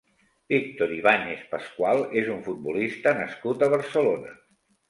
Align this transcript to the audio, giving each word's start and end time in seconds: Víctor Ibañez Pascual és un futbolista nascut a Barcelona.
Víctor 0.53 0.93
Ibañez 0.99 1.43
Pascual 1.53 2.01
és 2.23 2.33
un 2.37 2.41
futbolista 2.49 3.17
nascut 3.23 3.67
a 3.69 3.73
Barcelona. 3.79 4.35